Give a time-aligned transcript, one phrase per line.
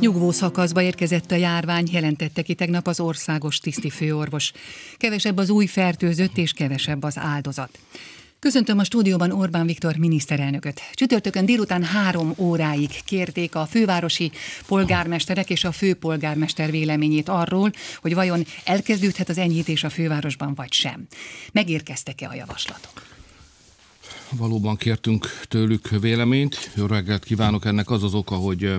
[0.00, 4.52] Nyugvó szakaszba érkezett a járvány, jelentette ki tegnap az országos tiszti főorvos.
[4.96, 7.78] Kevesebb az új fertőzött és kevesebb az áldozat.
[8.38, 10.80] Köszöntöm a stúdióban Orbán Viktor miniszterelnököt.
[10.92, 14.30] Csütörtökön délután három óráig kérték a fővárosi
[14.66, 17.70] polgármesterek és a főpolgármester véleményét arról,
[18.00, 21.06] hogy vajon elkezdődhet az enyhítés a fővárosban vagy sem.
[21.52, 23.06] Megérkeztek-e a javaslatok?
[24.30, 26.70] Valóban kértünk tőlük véleményt.
[26.74, 27.64] Jó reggelt kívánok!
[27.64, 28.74] Ennek az az oka, hogy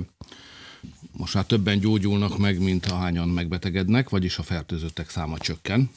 [1.22, 5.90] most már többen gyógyulnak meg, mint ahányan megbetegednek, vagyis a fertőzöttek száma csökken.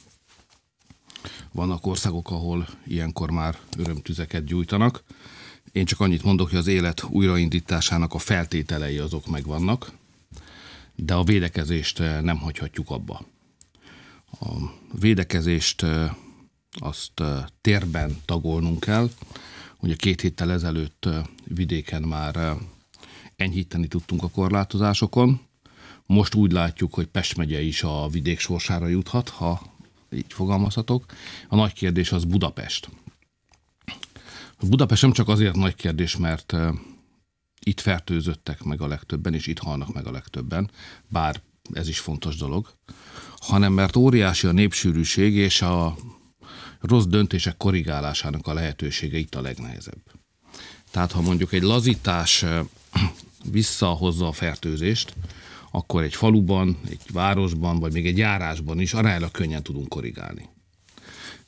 [1.51, 5.03] Vannak országok, ahol ilyenkor már örömtüzeket gyújtanak.
[5.71, 9.91] Én csak annyit mondok, hogy az élet újraindításának a feltételei azok megvannak,
[10.95, 13.25] de a védekezést nem hagyhatjuk abba.
[14.39, 14.53] A
[14.99, 15.85] védekezést
[16.71, 17.21] azt
[17.61, 19.09] térben tagolnunk kell.
[19.79, 21.09] Ugye két héttel ezelőtt
[21.43, 22.57] vidéken már
[23.35, 25.39] enyhíteni tudtunk a korlátozásokon.
[26.05, 29.61] Most úgy látjuk, hogy Pest megye is a vidék sorsára juthat, ha
[30.11, 31.05] így fogalmazhatok.
[31.47, 32.89] A nagy kérdés az Budapest.
[34.59, 36.53] Budapest nem csak azért nagy kérdés, mert
[37.63, 40.71] itt fertőzöttek meg a legtöbben, és itt halnak meg a legtöbben,
[41.07, 41.41] bár
[41.73, 42.73] ez is fontos dolog,
[43.37, 45.95] hanem mert óriási a népsűrűség, és a
[46.79, 50.01] rossz döntések korrigálásának a lehetősége itt a legnehezebb.
[50.91, 52.45] Tehát ha mondjuk egy lazítás
[53.51, 55.13] visszahozza a fertőzést,
[55.71, 60.49] akkor egy faluban, egy városban, vagy még egy járásban is aránylag könnyen tudunk korrigálni.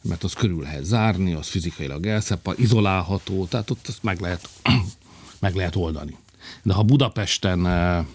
[0.02, 4.50] Mert az körül lehet zárni, az fizikailag elszeppa, izolálható, tehát ott ezt meg lehet,
[5.40, 6.18] meg lehet oldani.
[6.64, 8.06] De ha Budapesten eh,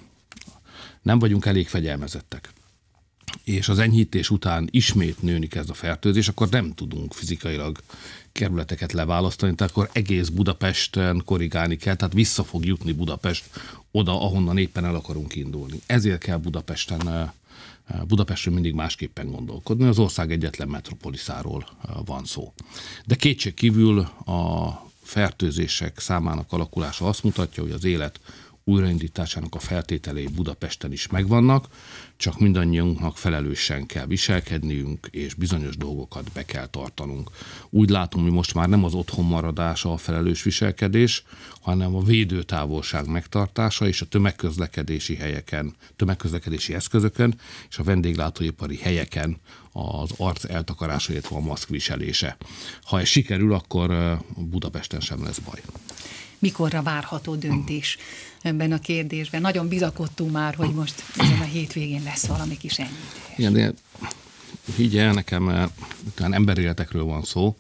[1.02, 2.52] nem vagyunk elég fegyelmezettek,
[3.44, 7.78] és az enyhítés után ismét nőni kezd a fertőzés, akkor nem tudunk fizikailag
[8.32, 13.44] kerületeket leválasztani, tehát akkor egész Budapesten korrigálni kell, tehát vissza fog jutni Budapest
[13.90, 15.80] oda, ahonnan éppen el akarunk indulni.
[15.86, 17.32] Ezért kell Budapesten
[18.06, 21.66] Budapestről mindig másképpen gondolkodni, az ország egyetlen metropoliszáról
[22.04, 22.52] van szó.
[23.04, 24.70] De kétség kívül a
[25.02, 28.20] fertőzések számának alakulása azt mutatja, hogy az élet
[28.64, 31.66] újraindításának a feltételei Budapesten is megvannak,
[32.16, 37.30] csak mindannyiunknak felelősen kell viselkedniünk, és bizonyos dolgokat be kell tartanunk.
[37.70, 41.24] Úgy látom, hogy most már nem az otthon maradása a felelős viselkedés,
[41.60, 47.34] hanem a védőtávolság megtartása és a tömegközlekedési helyeken, tömegközlekedési eszközökön
[47.68, 49.40] és a vendéglátóipari helyeken
[49.72, 52.36] az arc eltakarása, illetve a maszkviselése.
[52.82, 55.60] Ha ez sikerül, akkor Budapesten sem lesz baj
[56.42, 57.96] mikorra várható döntés
[58.40, 59.40] ebben a kérdésben.
[59.40, 63.36] Nagyon bizakodtunk már, hogy most ezen a hétvégén lesz valami kis enyhítés.
[63.36, 65.70] Igen, de el nekem,
[66.14, 67.56] talán emberéletekről van szó,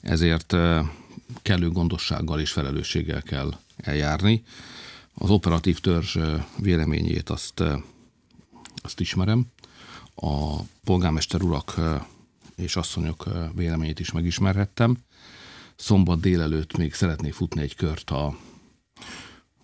[0.00, 0.56] ezért
[1.42, 4.42] kellő gondossággal és felelősséggel kell eljárni.
[5.14, 6.16] Az operatív törzs
[6.56, 7.62] véleményét azt,
[8.82, 9.46] azt ismerem.
[10.14, 11.80] A polgármester urak
[12.56, 14.96] és asszonyok véleményét is megismerhettem
[15.82, 18.36] szombat délelőtt még szeretnék futni egy kört a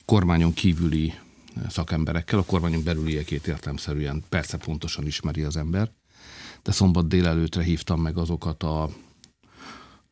[0.05, 1.15] kormányon kívüli
[1.69, 5.91] szakemberekkel, a kormányon belüliekét értelmszerűen persze pontosan ismeri az ember,
[6.63, 8.91] de szombat délelőtre hívtam meg azokat a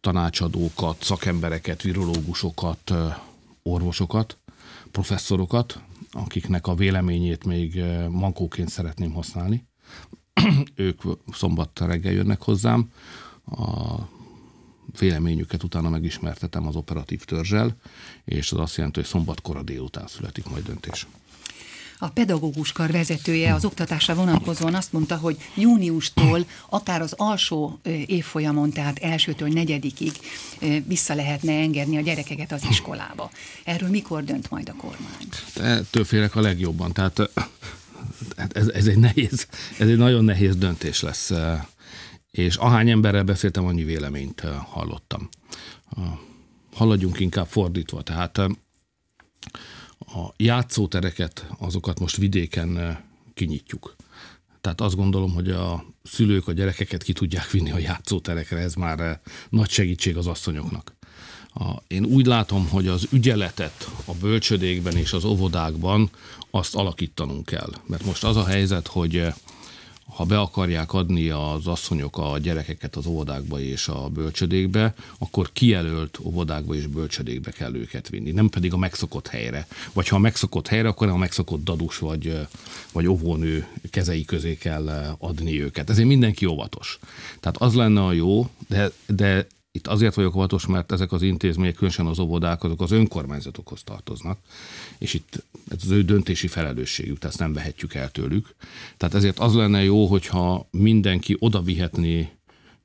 [0.01, 2.93] tanácsadókat, szakembereket, virológusokat,
[3.63, 4.39] orvosokat,
[4.91, 5.81] professzorokat,
[6.11, 9.67] akiknek a véleményét még mankóként szeretném használni.
[10.75, 11.03] ők
[11.33, 12.91] szombat reggel jönnek hozzám,
[13.45, 14.15] a
[14.99, 17.77] véleményüket utána megismertetem az operatív törzsel,
[18.25, 21.07] és az azt jelenti, hogy szombatkor a délután születik majd döntés.
[21.99, 28.71] A pedagógus kar vezetője az oktatásra vonatkozóan azt mondta, hogy júniustól akár az alsó évfolyamon,
[28.71, 30.13] tehát elsőtől negyedikig
[30.87, 33.31] vissza lehetne engedni a gyerekeket az iskolába.
[33.65, 35.79] Erről mikor dönt majd a kormány?
[35.79, 36.93] Ettől félek a legjobban.
[36.93, 37.31] Tehát
[38.53, 39.47] ez, ez, egy nehéz,
[39.79, 41.33] ez egy nagyon nehéz döntés lesz
[42.37, 45.29] és ahány emberrel beszéltem, annyi véleményt eh, hallottam.
[46.75, 48.47] Haladjunk inkább fordítva, tehát eh,
[49.99, 52.99] a játszótereket, azokat most vidéken eh,
[53.35, 53.97] kinyitjuk.
[54.61, 59.21] Tehát azt gondolom, hogy a szülők a gyerekeket ki tudják vinni a játszóterekre, ez már
[59.49, 60.95] nagy segítség az asszonyoknak.
[61.87, 66.11] Én úgy látom, hogy az ügyeletet a bölcsödékben és az óvodákban
[66.51, 67.71] azt alakítanunk kell.
[67.87, 69.27] Mert most az a helyzet, hogy
[70.07, 76.19] ha be akarják adni az asszonyok a gyerekeket az óvodákba és a bölcsödékbe, akkor kijelölt
[76.23, 79.67] óvodákba és bölcsödékbe kell őket vinni, nem pedig a megszokott helyre.
[79.93, 82.47] Vagy ha a megszokott helyre, akkor nem a megszokott dadus vagy,
[82.93, 85.91] vagy óvónő kezei közé kell adni őket.
[85.91, 86.99] Ezért mindenki óvatos.
[87.41, 91.75] Tehát az lenne a jó, de, de itt azért vagyok óvatos, mert ezek az intézmények,
[91.75, 94.39] különösen az óvodák, azok az önkormányzatokhoz tartoznak,
[94.99, 98.55] és itt ez az ő döntési felelősségük, tehát ezt nem vehetjük el tőlük.
[98.97, 102.31] Tehát ezért az lenne jó, hogyha mindenki oda vihetné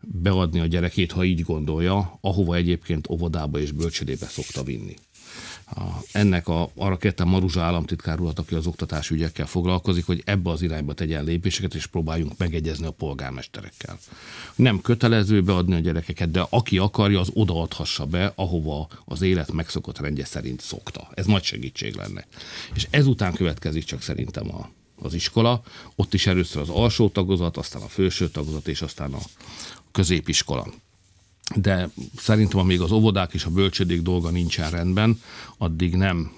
[0.01, 4.95] beadni a gyerekét, ha így gondolja, ahova egyébként óvodába és bölcsödébe szokta vinni.
[5.75, 10.49] A, ennek a, arra kértem Maruzsa államtitkár urat, aki az oktatás ügyekkel foglalkozik, hogy ebbe
[10.49, 13.97] az irányba tegyen lépéseket, és próbáljunk megegyezni a polgármesterekkel.
[14.55, 19.99] Nem kötelező beadni a gyerekeket, de aki akarja, az odaadhassa be, ahova az élet megszokott
[19.99, 21.09] rendje szerint szokta.
[21.13, 22.25] Ez nagy segítség lenne.
[22.73, 24.69] És ezután következik csak szerintem a,
[25.01, 25.63] az iskola.
[25.95, 29.19] Ott is először az alsó tagozat, aztán a felső tagozat, és aztán a
[29.91, 30.67] középiskola
[31.55, 35.21] de szerintem amíg az óvodák és a bölcsödék dolga nincsen rendben,
[35.57, 36.31] addig nem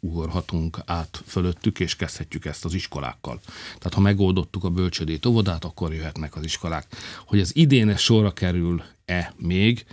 [0.00, 3.40] ugorhatunk át fölöttük, és kezdhetjük ezt az iskolákkal.
[3.66, 6.86] Tehát ha megoldottuk a bölcsödét, óvodát, akkor jöhetnek az iskolák.
[7.26, 9.84] Hogy ez idén sorra kerül-e még,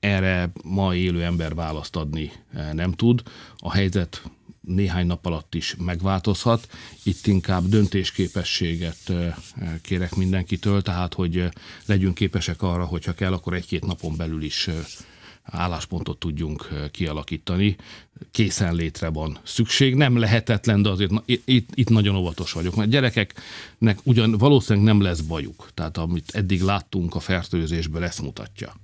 [0.00, 3.22] erre ma élő ember választ adni eh, nem tud.
[3.56, 4.22] A helyzet
[4.74, 6.68] néhány nap alatt is megváltozhat.
[7.02, 9.12] Itt inkább döntésképességet
[9.82, 11.48] kérek mindenkitől, tehát hogy
[11.86, 14.68] legyünk képesek arra, hogyha kell, akkor egy-két napon belül is
[15.42, 17.76] álláspontot tudjunk kialakítani.
[18.30, 19.94] Készenlétre van szükség.
[19.94, 25.00] Nem lehetetlen, de azért na, itt, itt nagyon óvatos vagyok, mert gyerekeknek ugyan valószínűleg nem
[25.00, 25.68] lesz bajuk.
[25.74, 28.74] Tehát amit eddig láttunk a fertőzésből, ezt mutatja.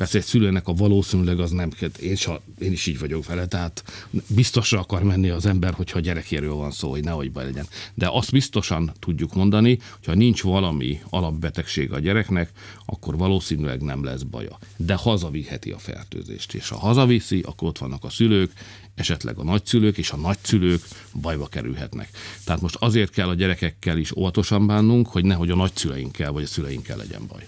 [0.00, 1.70] Persze egy szülőnek a valószínűleg az nem,
[2.00, 3.84] én, sa, én is így vagyok vele, tehát
[4.28, 7.66] biztosra akar menni az ember, hogyha gyerekéről van szó, hogy nehogy baj legyen.
[7.94, 12.50] De azt biztosan tudjuk mondani, hogyha nincs valami alapbetegség a gyereknek,
[12.86, 14.58] akkor valószínűleg nem lesz baja.
[14.76, 18.52] De hazaviheti a fertőzést, és ha hazaviszi, akkor ott vannak a szülők,
[18.94, 20.82] esetleg a nagyszülők és a nagyszülők
[21.20, 22.08] bajba kerülhetnek.
[22.44, 26.46] Tehát most azért kell a gyerekekkel is óvatosan bánnunk, hogy nehogy a nagyszüleinkkel vagy a
[26.46, 27.44] szüleinkkel legyen baj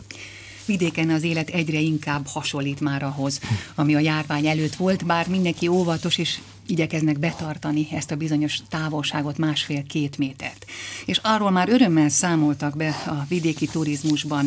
[0.66, 3.40] vidéken az élet egyre inkább hasonlít már ahhoz,
[3.74, 9.38] ami a járvány előtt volt, bár mindenki óvatos és igyekeznek betartani ezt a bizonyos távolságot,
[9.38, 10.66] másfél-két métert.
[11.04, 14.46] És arról már örömmel számoltak be a vidéki turizmusban,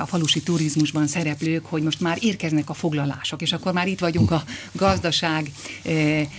[0.00, 4.30] a falusi turizmusban szereplők, hogy most már érkeznek a foglalások, és akkor már itt vagyunk
[4.30, 5.50] a gazdaság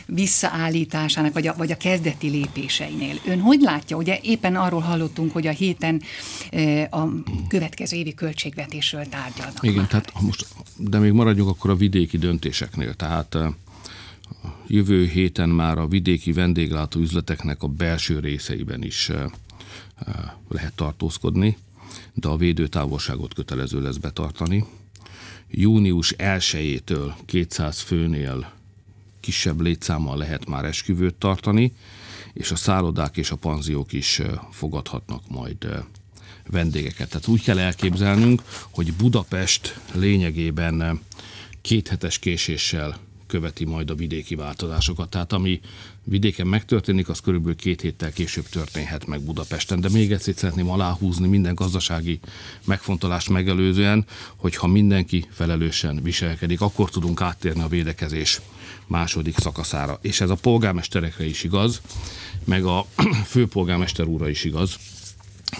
[0.06, 3.20] visszaállításának, vagy a, vagy a kezdeti lépéseinél.
[3.26, 3.98] Ön hogy látja?
[3.98, 6.02] Ugye éppen arról hallottunk, hogy a héten
[6.90, 7.04] a
[7.48, 9.60] következő évi költségvetésről tárgyalnak.
[9.62, 9.88] Igen, már.
[9.88, 10.48] tehát most,
[10.78, 12.94] de még maradjunk akkor a vidéki döntéseknél.
[12.94, 13.38] Tehát
[14.68, 20.14] jövő héten már a vidéki vendéglátó üzleteknek a belső részeiben is eh, eh,
[20.50, 21.58] lehet tartózkodni,
[22.14, 24.66] de a védőtávolságot kötelező lesz betartani.
[25.50, 28.52] Június 1-től 200 főnél
[29.20, 31.74] kisebb létszámmal lehet már esküvőt tartani,
[32.34, 35.68] és a szállodák és a panziók is eh, fogadhatnak majd
[36.48, 37.10] vendégeket.
[37.10, 41.00] Tehát úgy kell elképzelnünk, hogy Budapest lényegében
[41.62, 42.98] kéthetes késéssel
[43.36, 45.10] követi majd a vidéki változásokat.
[45.10, 45.60] Tehát ami
[46.04, 49.80] vidéken megtörténik, az körülbelül két héttel később történhet meg Budapesten.
[49.82, 52.20] De még egyszer szeretném aláhúzni minden gazdasági
[52.66, 54.06] megfontolást megelőzően,
[54.36, 58.42] hogy ha mindenki felelősen viselkedik, akkor tudunk áttérni a védekezés
[58.88, 60.00] második szakaszára.
[60.02, 61.82] És ez a polgármesterekre is igaz,
[62.44, 62.86] meg a
[63.34, 64.76] főpolgármester úrra is igaz,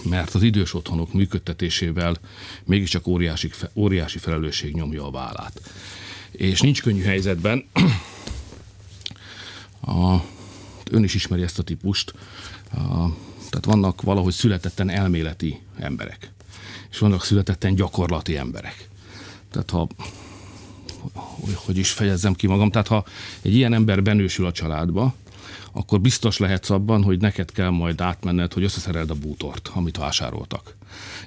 [0.02, 2.16] mert az idős otthonok működtetésével
[2.64, 5.60] mégiscsak óriási, óriási felelősség nyomja a vállát
[6.36, 7.64] és nincs könnyű helyzetben.
[9.80, 10.16] A,
[10.90, 12.14] ön is ismeri ezt a típust.
[12.72, 13.08] A,
[13.50, 16.30] tehát vannak valahogy születetten elméleti emberek,
[16.90, 18.88] és vannak születetten gyakorlati emberek.
[19.50, 19.88] Tehát ha
[21.54, 23.04] hogy is fejezzem ki magam, tehát ha
[23.42, 25.14] egy ilyen ember benősül a családba,
[25.72, 30.76] akkor biztos lehetsz abban, hogy neked kell majd átmenned, hogy összeszereld a bútort, amit vásároltak.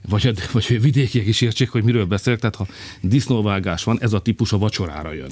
[0.08, 2.68] Vagy, vagy a vidékiek is értsék, hogy miről beszélek, tehát ha
[3.02, 5.32] disznóvágás van, ez a típus a vacsorára jön.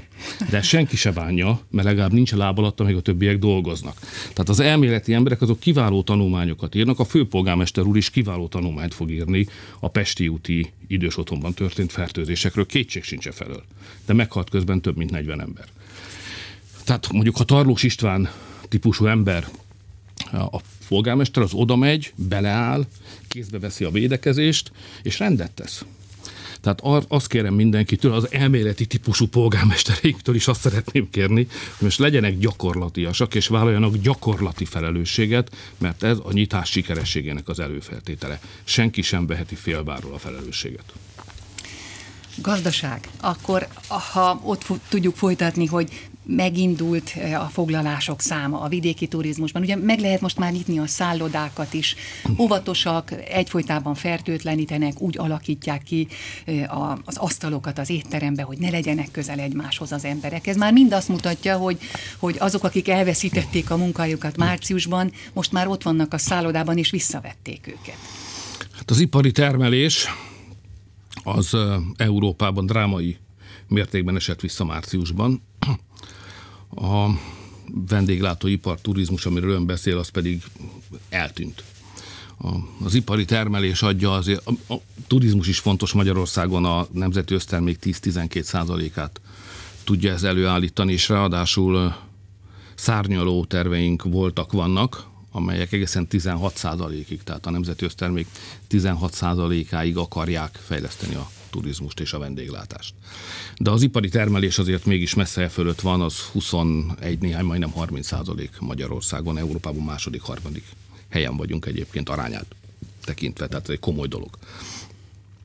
[0.50, 4.00] De senki se bánja, mert legalább nincs láb alatt, amíg a többiek dolgoznak.
[4.22, 9.12] Tehát az elméleti emberek azok kiváló tanulmányokat írnak, a főpolgármester úr is kiváló tanulmányt fog
[9.12, 9.48] írni
[9.79, 13.63] a Pesti úti idős otthonban történt fertőzésekről, kétség sincs felől.
[14.06, 15.65] De meghalt közben több mint 40 ember.
[16.84, 18.29] Tehát mondjuk, ha Tarlós István
[18.67, 19.47] típusú ember,
[20.31, 22.86] a polgármester az oda megy, beleáll,
[23.27, 24.71] kézbe veszi a védekezést,
[25.03, 25.86] és rendet tesz.
[26.62, 32.38] Tehát azt kérem mindenkitől, az elméleti típusú polgármesteréktől is azt szeretném kérni, hogy most legyenek
[32.38, 38.39] gyakorlatiasak, és vállaljanak gyakorlati felelősséget, mert ez a nyitás sikerességének az előfeltétele.
[38.63, 40.93] Senki sem veheti félváról a felelősséget.
[42.41, 43.07] Gazdaság.
[43.21, 49.62] Akkor, ha ott tudjuk folytatni, hogy megindult a foglalások száma a vidéki turizmusban.
[49.62, 51.96] Ugye meg lehet most már nyitni a szállodákat is.
[52.38, 56.07] Óvatosak, egyfolytában fertőtlenítenek, úgy alakítják ki
[57.05, 60.48] az asztalokat az étterembe, hogy ne legyenek közel egymáshoz az emberek.
[60.48, 61.77] Ez már mind azt mutatja, hogy,
[62.17, 67.67] hogy azok, akik elveszítették a munkájukat márciusban, most már ott vannak a szállodában, és visszavették
[67.67, 67.98] őket.
[68.72, 70.07] Hát az ipari termelés
[71.24, 71.57] az
[71.98, 73.17] Európában drámai
[73.67, 75.41] mértékben esett vissza márciusban.
[76.75, 77.07] A
[77.88, 80.43] vendéglátóipar, turizmus, amiről ön beszél, az pedig
[81.09, 81.63] eltűnt.
[82.39, 82.47] A,
[82.83, 88.41] az ipari termelés adja azért, a, a turizmus is fontos Magyarországon, a nemzeti össztermék 10-12
[88.41, 89.21] százalékát
[89.83, 91.95] tudja ez előállítani, és ráadásul
[92.75, 98.27] szárnyaló terveink voltak, vannak, amelyek egészen 16 százalékig, tehát a nemzeti össztermék
[98.67, 102.94] 16 százalékáig akarják fejleszteni a turizmust és a vendéglátást.
[103.58, 108.60] De az ipari termelés azért mégis messze fölött van, az 21 néhány, majdnem 30 százalék
[108.60, 110.63] Magyarországon, Európában második, harmadik
[111.10, 112.56] helyen vagyunk egyébként arányát
[113.04, 114.38] tekintve, tehát egy komoly dolog.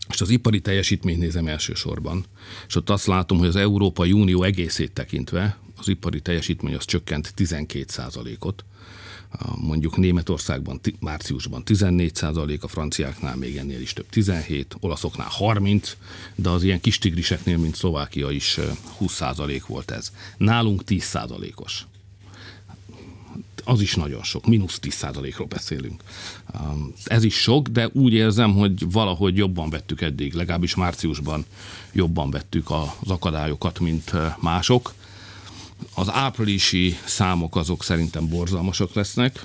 [0.08, 2.24] És az ipari teljesítményt nézem elsősorban,
[2.66, 7.34] és ott azt látom, hogy az Európai Unió egészét tekintve az ipari teljesítmény az csökkent
[7.34, 8.64] 12 százalékot,
[9.56, 15.96] mondjuk Németországban márciusban 14 százalék, a franciáknál még ennél is több 17, olaszoknál 30,
[16.34, 18.58] de az ilyen kis tigriseknél, mint Szlovákia is
[18.96, 20.12] 20 százalék volt ez.
[20.36, 21.86] Nálunk 10 százalékos.
[23.64, 26.02] Az is nagyon sok, mínusz 10 százalékról beszélünk.
[27.04, 31.44] Ez is sok, de úgy érzem, hogy valahogy jobban vettük eddig, legalábbis márciusban
[31.92, 34.94] jobban vettük az akadályokat, mint mások
[35.94, 39.44] az áprilisi számok azok szerintem borzalmasak lesznek,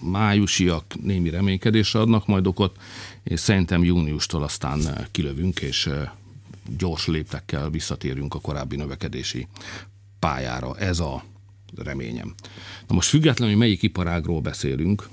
[0.00, 2.76] májusiak némi reménykedésre adnak majd okot,
[3.22, 5.90] és szerintem júniustól aztán kilövünk, és
[6.78, 9.46] gyors léptekkel visszatérünk a korábbi növekedési
[10.18, 10.78] pályára.
[10.78, 11.24] Ez a
[11.76, 12.34] reményem.
[12.88, 15.08] Na most függetlenül, hogy melyik iparágról beszélünk,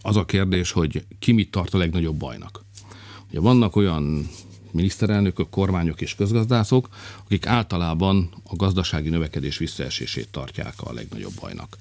[0.00, 2.64] az a kérdés, hogy ki mit tart a legnagyobb bajnak.
[3.28, 4.28] Ugye vannak olyan
[4.74, 6.88] miniszterelnökök, kormányok és közgazdászok,
[7.24, 11.76] akik általában a gazdasági növekedés visszaesését tartják a legnagyobb bajnak.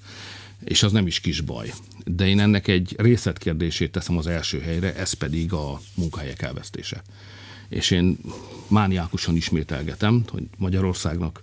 [0.64, 1.74] És az nem is kis baj.
[2.06, 7.04] De én ennek egy részletkérdését teszem az első helyre, ez pedig a munkahelyek elvesztése.
[7.70, 8.18] És én
[8.68, 11.42] mániákusan ismételgetem, hogy Magyarországnak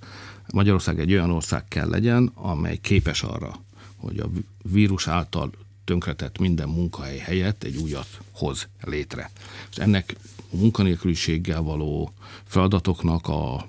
[0.52, 3.60] Magyarország egy olyan ország kell legyen, amely képes arra,
[3.96, 4.30] hogy a
[4.62, 5.50] vírus által
[5.90, 9.30] tönkretett minden munkahely helyett egy újat hoz létre.
[9.70, 12.12] És ennek a munkanélküliséggel való
[12.44, 13.68] feladatoknak a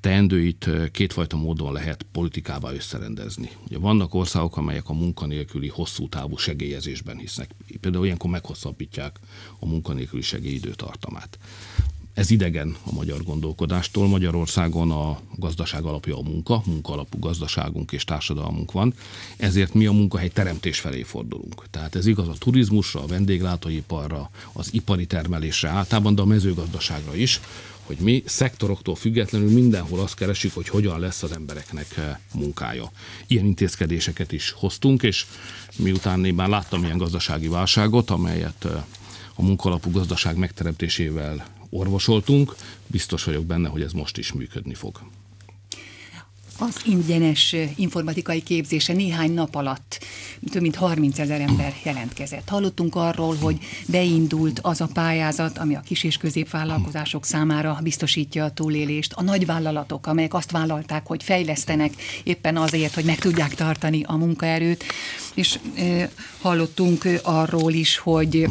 [0.00, 3.50] teendőit kétfajta módon lehet politikával összerendezni.
[3.66, 7.50] Ugye vannak országok, amelyek a munkanélküli hosszú távú segélyezésben hisznek.
[7.80, 9.18] Például ilyenkor meghosszabbítják
[9.58, 11.38] a munkanélküli segélyidőtartamát
[12.14, 14.08] ez idegen a magyar gondolkodástól.
[14.08, 18.94] Magyarországon a gazdaság alapja a munka, munkaalapú gazdaságunk és társadalmunk van,
[19.36, 21.64] ezért mi a munkahely teremtés felé fordulunk.
[21.70, 27.40] Tehát ez igaz a turizmusra, a vendéglátóiparra, az ipari termelésre általában, de a mezőgazdaságra is,
[27.82, 32.90] hogy mi szektoroktól függetlenül mindenhol azt keresik, hogy hogyan lesz az embereknek eh, munkája.
[33.26, 35.26] Ilyen intézkedéseket is hoztunk, és
[35.76, 38.72] miután én már láttam ilyen gazdasági válságot, amelyet eh,
[39.34, 45.00] a munkalapú gazdaság megteremtésével orvosoltunk, biztos vagyok benne, hogy ez most is működni fog.
[46.58, 50.04] Az ingyenes informatikai képzése néhány nap alatt
[50.50, 52.48] több mint 30 ezer ember jelentkezett.
[52.48, 58.50] Hallottunk arról, hogy beindult az a pályázat, ami a kis- és középvállalkozások számára biztosítja a
[58.50, 59.12] túlélést.
[59.12, 61.92] A nagyvállalatok, amelyek azt vállalták, hogy fejlesztenek
[62.24, 64.84] éppen azért, hogy meg tudják tartani a munkaerőt.
[65.34, 66.10] És e,
[66.40, 68.48] hallottunk arról is, hogy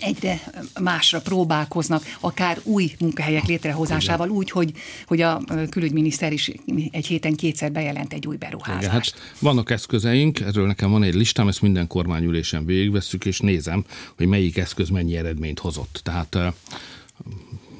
[0.00, 0.40] egyre
[0.80, 4.72] másra próbálkoznak, akár új munkahelyek létrehozásával, úgy, hogy,
[5.06, 6.50] hogy a külügyminiszter is
[6.90, 8.82] egy héten kétszer bejelent egy új beruházást.
[8.82, 13.84] Igen, hát vannak eszközeink, erről nekem van egy listám, ezt minden kormányülésen végigvesszük, és nézem,
[14.16, 16.00] hogy melyik eszköz mennyi eredményt hozott.
[16.02, 16.36] Tehát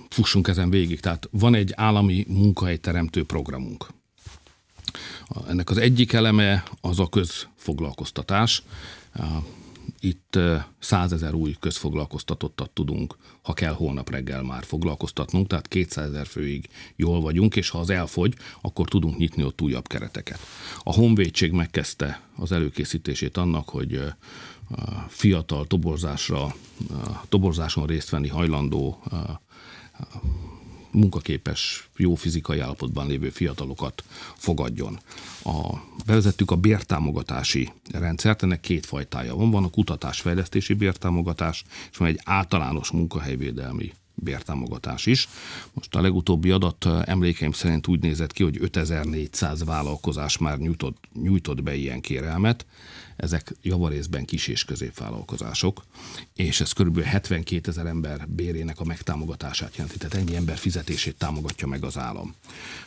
[0.09, 1.01] fussunk ezen végig.
[1.01, 3.87] Tehát van egy állami munkahelyteremtő programunk.
[5.49, 8.63] Ennek az egyik eleme az a közfoglalkoztatás
[10.01, 10.39] itt
[10.79, 17.21] százezer új közfoglalkoztatottat tudunk, ha kell holnap reggel már foglalkoztatnunk, tehát 200 ezer főig jól
[17.21, 20.39] vagyunk, és ha az elfogy, akkor tudunk nyitni ott újabb kereteket.
[20.83, 24.03] A Honvédség megkezdte az előkészítését annak, hogy
[25.09, 26.55] fiatal toborzásra,
[27.29, 29.03] toborzáson részt venni hajlandó
[30.91, 34.05] munkaképes, jó fizikai állapotban lévő fiatalokat
[34.37, 35.01] fogadjon.
[35.45, 39.51] A, bevezettük a bértámogatási rendszert, ennek két fajtája van.
[39.51, 43.93] Van a kutatásfejlesztési bértámogatás, és van egy általános munkahelyvédelmi
[44.23, 45.29] bértámogatás is.
[45.73, 51.63] Most a legutóbbi adat emlékeim szerint úgy nézett ki, hogy 5400 vállalkozás már nyújtott, nyújtott
[51.63, 52.67] be ilyen kérelmet,
[53.17, 55.85] ezek javarészben kis és középvállalkozások,
[56.35, 61.67] és ez körülbelül 72 ezer ember bérének a megtámogatását jelenti, tehát ennyi ember fizetését támogatja
[61.67, 62.35] meg az állam.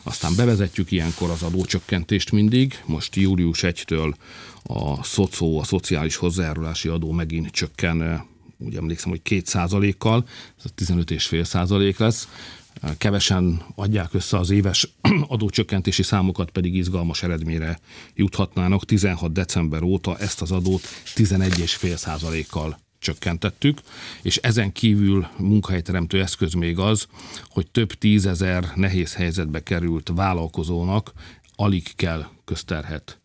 [0.03, 4.13] Aztán bevezetjük ilyenkor az adócsökkentést mindig, most július 1-től
[4.63, 8.25] a szocó, a szociális hozzájárulási adó megint csökken
[8.65, 10.27] úgy emlékszem, hogy két százalékkal,
[10.63, 12.27] ez 15,5 százalék lesz,
[12.97, 14.93] kevesen adják össze az éves
[15.27, 17.79] adócsökkentési számokat, pedig izgalmas eredményre
[18.15, 18.85] juthatnának.
[18.85, 20.81] 16 december óta ezt az adót
[21.15, 23.79] 11,5 százalékkal csökkentettük,
[24.21, 27.07] és ezen kívül munkahelyteremtő eszköz még az,
[27.47, 31.11] hogy több tízezer nehéz helyzetbe került vállalkozónak
[31.55, 33.21] alig kell közterhet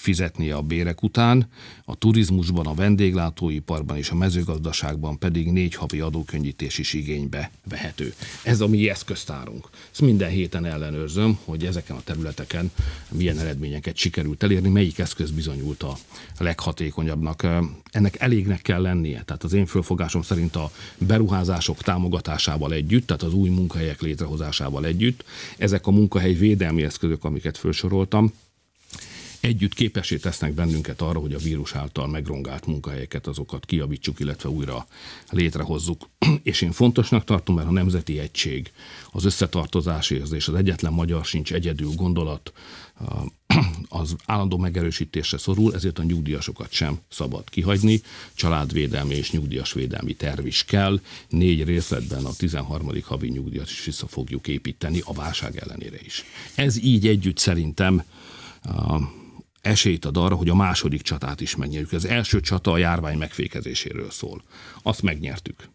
[0.00, 1.48] fizetnie a bérek után,
[1.84, 8.14] a turizmusban, a vendéglátóiparban és a mezőgazdaságban pedig négy havi adókönnyítés is igénybe vehető.
[8.42, 9.68] Ez a mi eszköztárunk.
[9.90, 12.70] Ezt minden héten ellenőrzöm, hogy ezeken a területeken
[13.10, 15.96] milyen eredményeket sikerült elérni, melyik eszköz bizonyult a
[16.38, 17.46] leghatékonyabbnak.
[17.90, 19.22] Ennek elégnek kell lennie.
[19.22, 25.24] Tehát az én fölfogásom szerint a beruházások támogatásával együtt, tehát az új munkahelyek létrehozásával együtt,
[25.56, 28.32] ezek a munkahely védelmi eszközök, amiket felsoroltam,
[29.40, 34.86] együtt képesé tesznek bennünket arra, hogy a vírus által megrongált munkahelyeket, azokat kiavítsuk, illetve újra
[35.30, 36.08] létrehozzuk.
[36.42, 38.72] És én fontosnak tartom, mert a nemzeti egység,
[39.10, 42.52] az összetartozás érzés, az egyetlen magyar sincs egyedül gondolat,
[43.88, 48.00] az állandó megerősítésre szorul, ezért a nyugdíjasokat sem szabad kihagyni.
[48.34, 51.00] Családvédelmi és nyugdíjasvédelmi terv is kell.
[51.28, 52.90] Négy részletben a 13.
[53.02, 56.24] havi nyugdíjat is vissza fogjuk építeni, a válság ellenére is.
[56.54, 58.04] Ez így együtt szerintem
[59.68, 61.92] esélyt ad arra, hogy a második csatát is megnyerjük.
[61.92, 64.42] Az első csata a járvány megfékezéséről szól.
[64.82, 65.68] Azt megnyertük.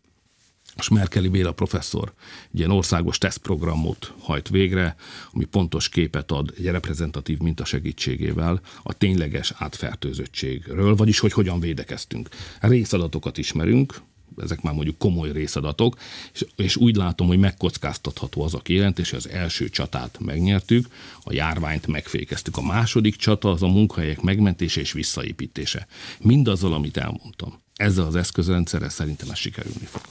[0.78, 2.14] És Merkeli Béla professzor
[2.54, 4.96] egy ilyen országos tesztprogramot hajt végre,
[5.32, 12.30] ami pontos képet ad egy reprezentatív minta segítségével a tényleges átfertőzöttségről, vagyis hogy hogyan védekeztünk.
[12.60, 14.02] Részadatokat ismerünk,
[14.38, 15.98] ezek már mondjuk komoly részadatok,
[16.34, 20.88] és, és úgy látom, hogy megkockáztatható az a kijelentés, hogy az első csatát megnyertük,
[21.24, 22.58] a járványt megfékeztük.
[22.58, 25.88] A második csata az a munkahelyek megmentése és visszaépítése.
[26.20, 27.62] Mindazzal, amit elmondtam.
[27.76, 30.02] Ezzel az eszközrendszerrel szerintem ez sikerülni fog.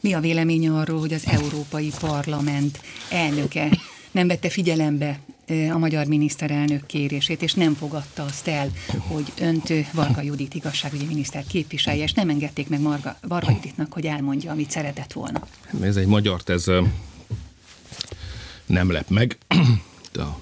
[0.00, 3.78] Mi a véleménye arról, hogy az Európai Parlament elnöke
[4.10, 5.20] nem vette figyelembe
[5.72, 11.44] a magyar miniszterelnök kérését, és nem fogadta azt el, hogy önt Varga Judit igazságügyi miniszter
[11.46, 15.46] képviselje, és nem engedték meg Marga, Varga Juditnak, hogy elmondja, amit szeretett volna.
[15.80, 16.64] Ez egy magyar, ez
[18.66, 19.38] nem lep meg.
[20.12, 20.38] De a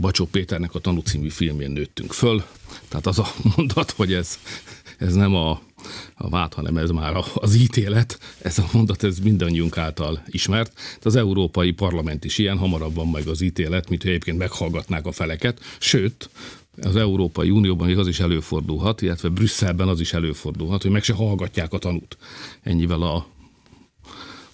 [0.00, 2.44] Bacsó Péternek a Tanú című filmjén nőttünk föl,
[2.88, 4.38] tehát az a mondat, hogy ez,
[4.98, 5.60] ez nem a
[6.14, 10.72] a vád, hanem ez már az ítélet, ez a mondat, ez mindannyiunk által ismert.
[11.02, 15.12] Az Európai Parlament is ilyen, hamarabb van meg az ítélet, mint hogy egyébként meghallgatnák a
[15.12, 16.30] feleket, sőt,
[16.82, 21.12] az Európai Unióban még az is előfordulhat, illetve Brüsszelben az is előfordulhat, hogy meg se
[21.12, 22.16] hallgatják a tanút.
[22.62, 23.26] Ennyivel a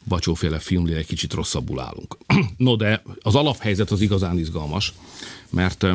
[0.08, 2.16] bacsóféle filmnél egy kicsit rosszabbul állunk.
[2.56, 4.92] No, de az alaphelyzet az igazán izgalmas,
[5.50, 5.86] mert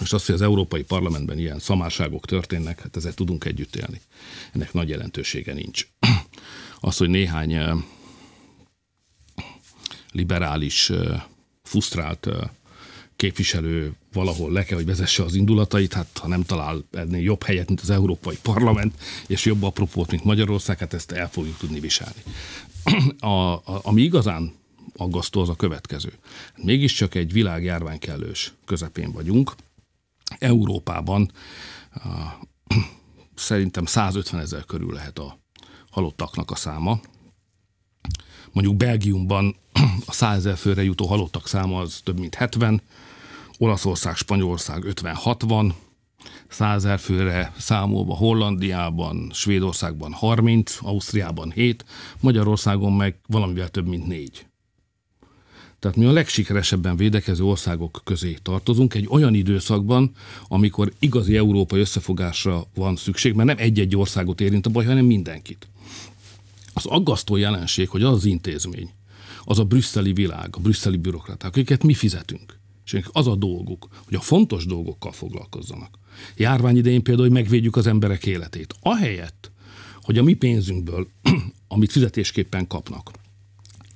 [0.00, 4.00] és azt, hogy az Európai Parlamentben ilyen szamárságok történnek, hát ezzel tudunk együtt élni.
[4.52, 5.88] Ennek nagy jelentősége nincs.
[6.80, 7.76] Az, hogy néhány eh,
[10.12, 11.22] liberális, eh,
[11.62, 12.34] fusztrált eh,
[13.16, 17.68] képviselő valahol le kell, hogy vezesse az indulatait, hát ha nem talál ennél jobb helyet,
[17.68, 18.94] mint az Európai Parlament,
[19.26, 22.22] és jobb apropót, mint Magyarország, hát ezt el fogjuk tudni viselni.
[23.18, 24.52] A, a, ami igazán
[24.96, 26.12] aggasztó az a következő.
[26.56, 29.54] Mégiscsak egy világjárvány kellős közepén vagyunk,
[30.38, 31.30] Európában
[33.34, 35.38] szerintem 150 ezer körül lehet a
[35.90, 37.00] halottaknak a száma.
[38.52, 39.56] Mondjuk Belgiumban
[40.06, 42.82] a 100 ezer főre jutó halottak száma az több mint 70,
[43.58, 45.72] Olaszország, Spanyolország 50-60,
[46.48, 51.84] 100 ezer főre számolva Hollandiában, Svédországban 30, Ausztriában 7,
[52.20, 54.46] Magyarországon meg valamivel több mint 4.
[55.84, 60.10] Tehát mi a legsikeresebben védekező országok közé tartozunk egy olyan időszakban,
[60.48, 65.68] amikor igazi európai összefogásra van szükség, mert nem egy-egy országot érint a baj, hanem mindenkit.
[66.72, 68.90] Az aggasztó jelenség, hogy az az intézmény,
[69.44, 74.14] az a brüsszeli világ, a brüsszeli bürokraták, akiket mi fizetünk, és az a dolguk, hogy
[74.14, 75.98] a fontos dolgokkal foglalkozzanak.
[76.36, 78.74] Járvány idején például, hogy megvédjük az emberek életét.
[78.80, 79.50] Ahelyett,
[80.02, 81.08] hogy a mi pénzünkből,
[81.68, 83.10] amit fizetésképpen kapnak,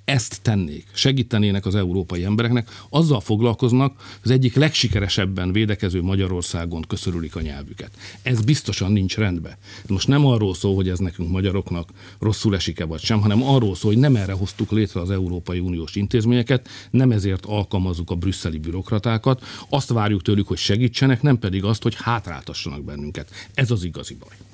[0.08, 7.40] ezt tennék, segítenének az európai embereknek, azzal foglalkoznak, az egyik legsikeresebben védekező Magyarországon köszörülik a
[7.40, 7.90] nyelvüket.
[8.22, 9.56] Ez biztosan nincs rendben.
[9.86, 13.92] Most nem arról szól, hogy ez nekünk magyaroknak rosszul esik-e vagy sem, hanem arról szól,
[13.92, 19.44] hogy nem erre hoztuk létre az Európai Uniós intézményeket, nem ezért alkalmazzuk a brüsszeli bürokratákat,
[19.68, 23.30] azt várjuk tőlük, hogy segítsenek, nem pedig azt, hogy hátráltassanak bennünket.
[23.54, 24.47] Ez az igazi baj.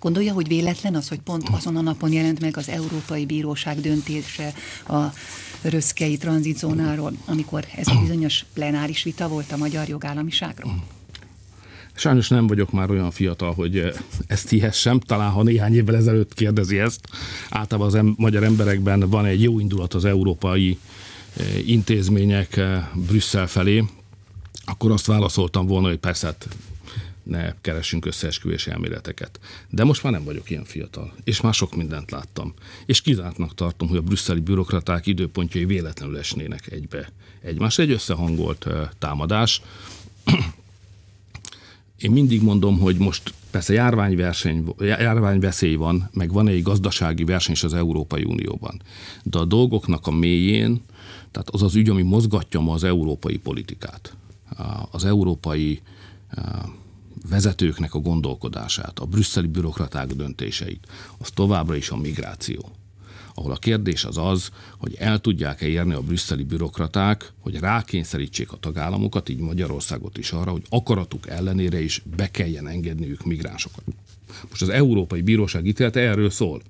[0.00, 4.54] Gondolja, hogy véletlen az, hogy pont azon a napon jelent meg az Európai Bíróság döntése
[4.88, 5.02] a
[5.62, 10.84] röszkei tranzitzónáról, amikor ez a bizonyos plenáris vita volt a magyar jogállamiságról?
[11.98, 13.92] Sajnos nem vagyok már olyan fiatal, hogy eh,
[14.26, 15.00] ezt hihessem.
[15.00, 17.00] Talán, ha néhány évvel ezelőtt kérdezi ezt,
[17.50, 20.78] általában az em- magyar emberekben van egy jó indulat az európai
[21.36, 23.84] eh, intézmények eh, Brüsszel felé,
[24.64, 26.48] akkor azt válaszoltam volna, hogy persze hát
[27.26, 29.40] ne keressünk összeesküvés elméleteket.
[29.68, 32.54] De most már nem vagyok ilyen fiatal, és már sok mindent láttam.
[32.86, 37.10] És kizártnak tartom, hogy a brüsszeli bürokraták időpontjai véletlenül esnének egybe.
[37.42, 38.66] Egymás egy összehangolt
[38.98, 39.62] támadás.
[41.96, 47.62] Én mindig mondom, hogy most persze járványverseny, járványveszély van, meg van egy gazdasági verseny is
[47.62, 48.82] az Európai Unióban.
[49.22, 50.82] De a dolgoknak a mélyén,
[51.30, 54.16] tehát az az ügy, ami mozgatja ma az európai politikát,
[54.90, 55.80] az európai
[57.28, 60.86] vezetőknek a gondolkodását, a brüsszeli bürokraták döntéseit,
[61.18, 62.70] az továbbra is a migráció.
[63.34, 68.56] Ahol a kérdés az az, hogy el tudják-e érni a brüsszeli bürokraták, hogy rákényszerítsék a
[68.56, 73.84] tagállamokat, így Magyarországot is arra, hogy akaratuk ellenére is be kelljen engedniük migránsokat.
[74.48, 76.62] Most az Európai Bíróság ítélete erről szól,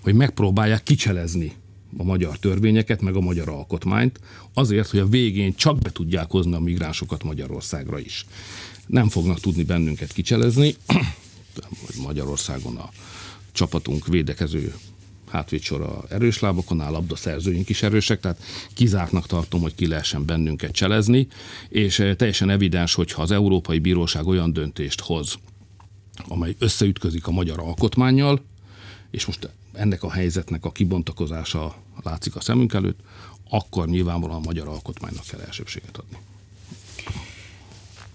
[0.00, 1.52] hogy megpróbálják kicselezni
[1.96, 4.20] a magyar törvényeket, meg a magyar alkotmányt,
[4.54, 8.26] azért, hogy a végén csak be tudják hozni a migránsokat Magyarországra is
[8.92, 10.74] nem fognak tudni bennünket kicselezni.
[12.06, 12.88] Magyarországon a
[13.52, 14.74] csapatunk védekező
[15.28, 18.42] hátvédsora erős lábokon áll, labdaszerzőink is erősek, tehát
[18.74, 21.26] kizártnak tartom, hogy ki lehessen bennünket cselezni,
[21.68, 25.34] és eh, teljesen evidens, hogyha az Európai Bíróság olyan döntést hoz,
[26.28, 28.42] amely összeütközik a magyar alkotmányjal,
[29.10, 33.00] és most ennek a helyzetnek a kibontakozása látszik a szemünk előtt,
[33.48, 36.18] akkor nyilvánvalóan a magyar alkotmánynak kell elsőbséget adni.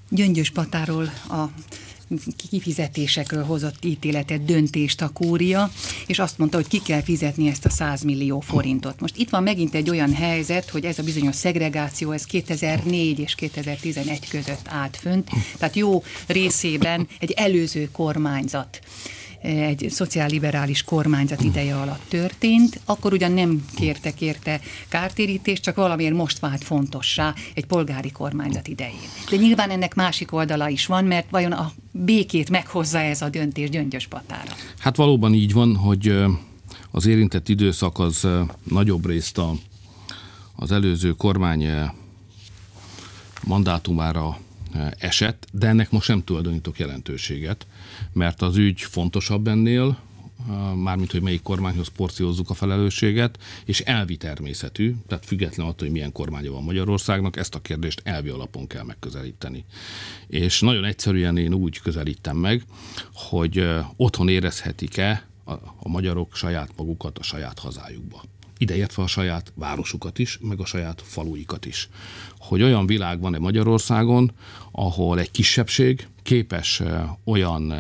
[0.10, 1.50] Gyöngyös Patáról a
[2.50, 5.72] kifizetésekről hozott ítéletet, döntést a kúria,
[6.06, 9.00] és azt mondta, hogy ki kell fizetni ezt a 100 millió forintot.
[9.00, 13.36] Most itt van megint egy olyan helyzet, hogy ez a bizonyos szegregáció, ez 2004 és
[13.36, 18.80] 2011 között állt fönt, tehát jó részében egy előző kormányzat
[19.41, 26.39] egy szociálliberális kormányzat ideje alatt történt, akkor ugyan nem kértek érte kártérítést, csak valamiért most
[26.39, 29.10] vált fontossá egy polgári kormányzat idején.
[29.30, 33.69] De nyilván ennek másik oldala is van, mert vajon a békét meghozza ez a döntés
[33.69, 34.52] Gyöngyös Patára?
[34.80, 36.13] Hát valóban így van, hogy
[36.91, 38.28] az érintett időszak az
[38.63, 39.54] nagyobb részt a,
[40.56, 41.67] az előző kormány
[43.43, 44.38] mandátumára
[44.98, 47.68] esett, de ennek most nem tulajdonítok jelentőséget,
[48.14, 49.98] mert az ügy fontosabb ennél,
[50.76, 56.12] mármint, hogy melyik kormányhoz porciózzuk a felelősséget, és elvi természetű, tehát független attól, hogy milyen
[56.12, 59.66] kormánya van Magyarországnak, ezt a kérdést elvi alapon kell megközelíteni.
[60.28, 62.64] És nagyon egyszerűen én úgy közelítem meg,
[63.14, 68.24] hogy otthon érezhetik-e a, a magyarok saját magukat a saját hazájukba
[68.58, 71.89] ideértve a saját városukat is, meg a saját faluikat is.
[72.38, 74.32] Hogy olyan világ van-e Magyarországon,
[74.72, 76.82] ahol egy kisebbség képes
[77.24, 77.74] olyan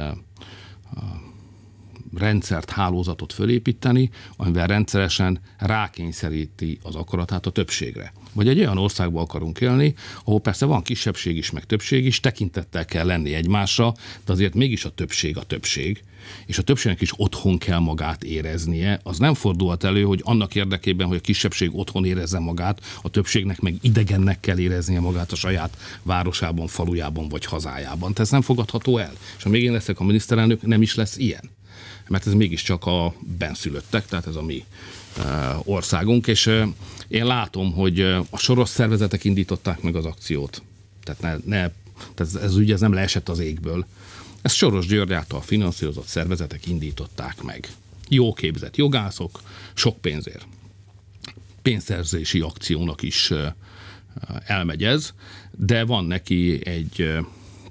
[2.15, 8.13] rendszert, hálózatot fölépíteni, amivel rendszeresen rákényszeríti az akaratát a többségre.
[8.33, 9.93] Vagy egy olyan országban akarunk élni,
[10.23, 13.93] ahol persze van kisebbség is, meg többség is, tekintettel kell lenni egymásra,
[14.25, 16.03] de azért mégis a többség a többség,
[16.45, 21.07] és a többségnek is otthon kell magát éreznie, az nem fordulhat elő, hogy annak érdekében,
[21.07, 25.77] hogy a kisebbség otthon érezze magát, a többségnek meg idegennek kell éreznie magát a saját
[26.03, 27.99] városában, falujában vagy hazájában.
[27.99, 29.13] Tehát ez nem fogadható el.
[29.37, 31.56] És ha még én leszek a miniszterelnök, nem is lesz ilyen.
[32.07, 34.65] Mert ez mégiscsak a benszülöttek, tehát ez a mi
[35.63, 36.51] országunk, és
[37.07, 40.61] én látom, hogy a soros szervezetek indították meg az akciót.
[41.03, 43.85] Tehát ne, ne tehát ez, ez ugye ez nem leesett az égből.
[44.41, 47.69] Ezt Soros György által finanszírozott szervezetek indították meg.
[48.09, 49.41] Jó képzett jogászok,
[49.73, 50.47] sok pénzért.
[51.61, 53.33] Pénzszerzési akciónak is
[54.45, 55.13] elmegy ez,
[55.51, 57.17] de van neki egy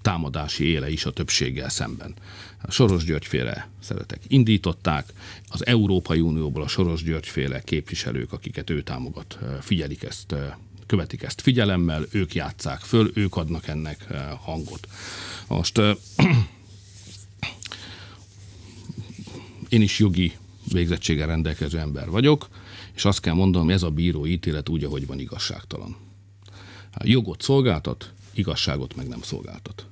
[0.02, 2.14] támadási éle is a többséggel szemben.
[2.62, 5.12] A Soros Györgyféle szeretek indították,
[5.48, 10.34] az Európai Unióból a Soros Györgyféle képviselők, akiket ő támogat, figyelik ezt,
[10.86, 14.06] követik ezt figyelemmel, ők játszák föl, ők adnak ennek
[14.42, 14.88] hangot.
[15.48, 15.78] Most
[19.68, 20.32] én is jogi
[20.72, 22.48] végzettséggel rendelkező ember vagyok,
[22.94, 25.96] és azt kell mondanom, ez a bíró ítélet úgy, ahogy van igazságtalan.
[26.92, 29.86] A jogot szolgáltat, igazságot meg nem szolgáltat.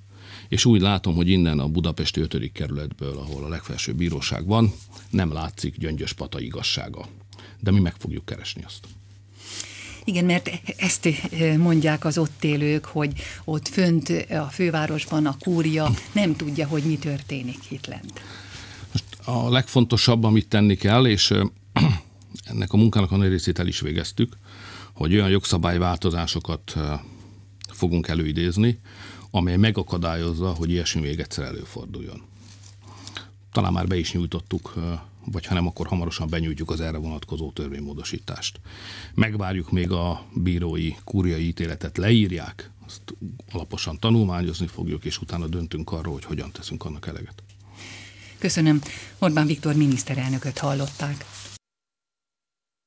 [0.55, 2.53] És úgy látom, hogy innen a budapesti 5.
[2.53, 4.73] kerületből, ahol a legfelsőbb bíróság van,
[5.11, 7.07] nem látszik Gyöngyös Pata igazsága.
[7.61, 8.87] De mi meg fogjuk keresni azt.
[10.05, 11.09] Igen, mert ezt
[11.59, 13.12] mondják az ott élők, hogy
[13.45, 18.21] ott fönt a fővárosban a kúria nem tudja, hogy mi történik itt lent.
[18.93, 21.33] Most a legfontosabb, amit tenni kell, és
[22.51, 24.37] ennek a munkának a nagy részét el is végeztük,
[24.93, 26.77] hogy olyan jogszabályváltozásokat
[27.73, 28.79] fogunk előidézni,
[29.35, 32.23] amely megakadályozza, hogy ilyesmi még egyszer előforduljon.
[33.53, 34.75] Talán már be is nyújtottuk
[35.25, 38.61] vagy ha nem, akkor hamarosan benyújtjuk az erre vonatkozó törvénymódosítást.
[39.14, 43.03] Megvárjuk még a bírói kúriai ítéletet, leírják, azt
[43.53, 47.42] alaposan tanulmányozni fogjuk, és utána döntünk arról, hogy hogyan teszünk annak eleget.
[48.38, 48.81] Köszönöm.
[49.18, 51.25] Orbán Viktor miniszterelnököt hallották.